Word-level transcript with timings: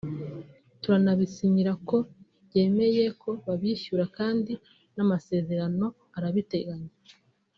turanabisinyira 0.81 1.71
ko 1.87 1.97
mbyemeye 2.45 3.03
ko 3.21 3.29
babishyura 3.45 4.05
kandi 4.17 4.53
n’amasezerano 4.95 5.85
arabiteganya 6.17 6.93